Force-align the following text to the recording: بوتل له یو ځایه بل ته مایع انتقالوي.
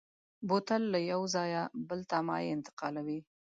بوتل 0.47 0.81
له 0.93 0.99
یو 1.11 1.21
ځایه 1.35 1.63
بل 1.87 1.99
ته 2.09 2.17
مایع 2.27 2.49
انتقالوي. 2.57 3.19